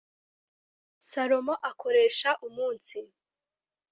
salomo 1.09 1.53
akoresha 1.69 2.29
umunsi 2.47 2.97